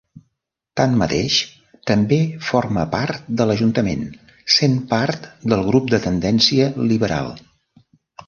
Tanmateix, 0.79 1.35
també 1.89 2.17
forma 2.47 2.85
part 2.95 3.27
de 3.41 3.47
l'ajuntament 3.49 4.07
sent 4.55 4.79
part 4.95 5.29
del 5.53 5.63
grup 5.69 5.93
de 5.95 6.03
tendència 6.09 6.71
liberal. 6.93 7.33